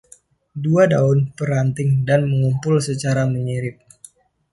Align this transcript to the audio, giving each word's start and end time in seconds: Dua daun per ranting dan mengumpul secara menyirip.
Dua 0.61 0.85
daun 0.93 1.19
per 1.37 1.47
ranting 1.53 1.91
dan 2.07 2.21
mengumpul 2.29 2.75
secara 2.89 3.23
menyirip. 3.33 3.77